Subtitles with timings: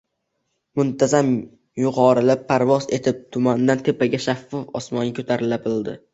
[0.79, 1.29] muntazam
[1.81, 5.97] yuqorilab parvoz etib tumandan tepaga— shaffof osmonga ko‘tarila bildi…